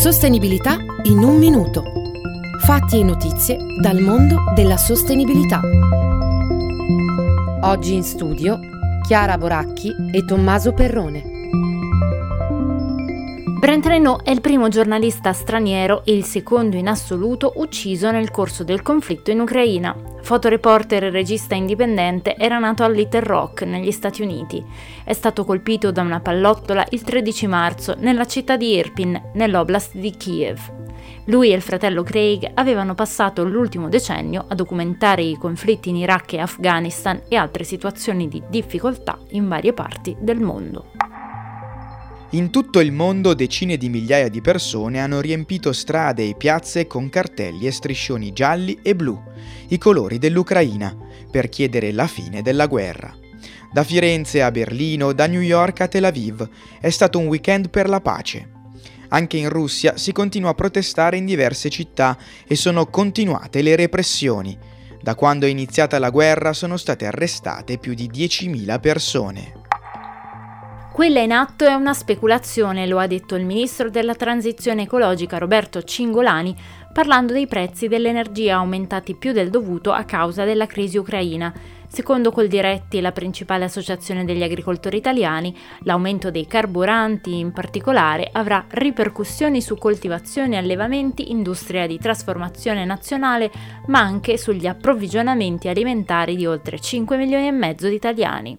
[0.00, 1.84] Sostenibilità in un minuto.
[2.60, 5.60] Fatti e notizie dal mondo della sostenibilità.
[7.60, 8.58] Oggi in studio
[9.06, 11.39] Chiara Boracchi e Tommaso Perrone.
[13.60, 18.64] Brent Renault è il primo giornalista straniero e il secondo in assoluto ucciso nel corso
[18.64, 19.94] del conflitto in Ucraina.
[20.22, 24.64] Fotoreporter e regista indipendente, era nato a Little Rock, negli Stati Uniti.
[25.04, 30.12] È stato colpito da una pallottola il 13 marzo nella città di Irpin, nell'oblast di
[30.12, 30.58] Kiev.
[31.26, 36.32] Lui e il fratello Craig avevano passato l'ultimo decennio a documentare i conflitti in Iraq
[36.32, 40.99] e Afghanistan e altre situazioni di difficoltà in varie parti del mondo.
[42.32, 47.08] In tutto il mondo decine di migliaia di persone hanno riempito strade e piazze con
[47.08, 49.20] cartelli e striscioni gialli e blu,
[49.70, 50.96] i colori dell'Ucraina,
[51.28, 53.12] per chiedere la fine della guerra.
[53.72, 56.48] Da Firenze a Berlino, da New York a Tel Aviv,
[56.80, 58.48] è stato un weekend per la pace.
[59.08, 64.56] Anche in Russia si continua a protestare in diverse città e sono continuate le repressioni.
[65.02, 69.59] Da quando è iniziata la guerra sono state arrestate più di 10.000 persone.
[70.92, 75.82] Quella in atto è una speculazione, lo ha detto il ministro della transizione ecologica Roberto
[75.82, 76.54] Cingolani,
[76.92, 81.54] parlando dei prezzi dell'energia aumentati più del dovuto a causa della crisi ucraina.
[81.86, 89.62] Secondo Coldiretti, la principale associazione degli agricoltori italiani, l'aumento dei carburanti in particolare avrà ripercussioni
[89.62, 93.50] su coltivazioni, allevamenti, industria di trasformazione nazionale,
[93.86, 98.58] ma anche sugli approvvigionamenti alimentari di oltre 5 milioni e mezzo di italiani.